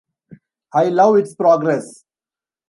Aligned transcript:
I 0.73 0.85
love 0.89 1.17
its 1.17 1.35
progress. 1.35 2.03